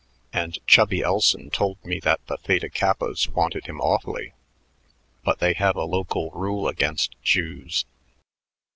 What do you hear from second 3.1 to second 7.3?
wanted him awfully, but they have a local rule against